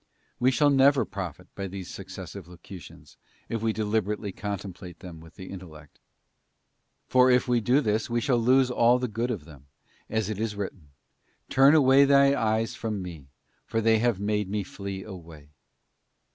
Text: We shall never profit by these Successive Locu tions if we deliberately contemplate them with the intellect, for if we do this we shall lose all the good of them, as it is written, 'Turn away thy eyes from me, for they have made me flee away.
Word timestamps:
We 0.39 0.49
shall 0.49 0.71
never 0.71 1.05
profit 1.05 1.49
by 1.53 1.67
these 1.67 1.87
Successive 1.87 2.47
Locu 2.47 2.81
tions 2.81 3.17
if 3.49 3.61
we 3.61 3.71
deliberately 3.71 4.31
contemplate 4.31 4.97
them 5.01 5.19
with 5.19 5.35
the 5.35 5.51
intellect, 5.51 5.99
for 7.07 7.29
if 7.29 7.47
we 7.47 7.61
do 7.61 7.81
this 7.81 8.09
we 8.09 8.19
shall 8.19 8.39
lose 8.39 8.71
all 8.71 8.97
the 8.97 9.07
good 9.07 9.29
of 9.29 9.45
them, 9.45 9.67
as 10.09 10.27
it 10.27 10.39
is 10.39 10.55
written, 10.55 10.89
'Turn 11.49 11.75
away 11.75 12.05
thy 12.05 12.33
eyes 12.33 12.73
from 12.73 13.03
me, 13.03 13.27
for 13.67 13.79
they 13.79 13.99
have 13.99 14.19
made 14.19 14.49
me 14.49 14.63
flee 14.63 15.03
away. 15.03 15.49